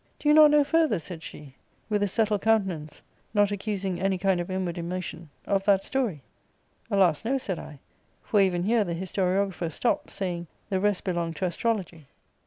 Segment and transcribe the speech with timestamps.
[0.09, 1.53] * Do you not know further,' said she,
[1.87, 3.03] with a settled countenance,
[3.35, 6.23] not accusing [betraying] any kind of inward emotion, * of that story
[6.71, 10.47] ?'* Alas, no,' said I, * for even here the historiographer stopped, saying.
[10.71, 12.07] The rest belonged to astrology.'